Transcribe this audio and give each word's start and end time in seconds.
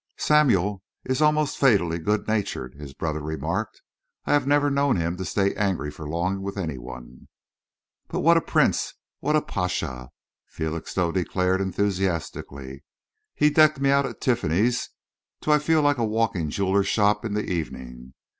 "Samuel 0.17 0.81
is 1.05 1.21
almost 1.21 1.59
fatally 1.59 1.99
good 1.99 2.27
natured," 2.27 2.73
his 2.73 2.91
brother 2.91 3.21
remarked. 3.21 3.83
"I 4.25 4.33
have 4.33 4.47
never 4.47 4.71
known 4.71 4.95
him 4.95 5.15
to 5.17 5.23
stay 5.25 5.53
angry 5.53 5.91
for 5.91 6.07
long 6.09 6.41
with 6.41 6.57
any 6.57 6.79
one." 6.79 7.27
"But 8.07 8.21
what 8.21 8.35
a 8.35 8.41
prince! 8.41 8.95
What 9.19 9.35
a 9.35 9.43
pasha!" 9.43 10.09
Felixstowe 10.47 11.11
declared 11.11 11.61
enthusiastically. 11.61 12.83
"He 13.35 13.51
decked 13.51 13.79
me 13.79 13.91
out 13.91 14.07
at 14.07 14.21
Tiffany's 14.21 14.89
till 15.39 15.53
I 15.53 15.59
feel 15.59 15.83
like 15.83 15.99
a 15.99 16.03
walking 16.03 16.49
jeweller's 16.49 16.87
shop 16.87 17.23
in 17.23 17.35
the 17.35 17.45
evening. 17.45 18.15